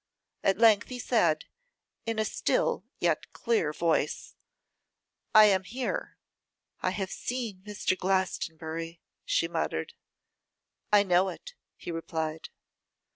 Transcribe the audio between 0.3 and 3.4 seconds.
At length he said, in a still yet